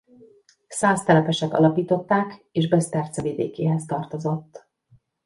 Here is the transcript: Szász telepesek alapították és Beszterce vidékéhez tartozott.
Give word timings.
Szász 0.67 1.03
telepesek 1.03 1.53
alapították 1.53 2.45
és 2.51 2.67
Beszterce 2.67 3.21
vidékéhez 3.21 3.85
tartozott. 3.85 4.67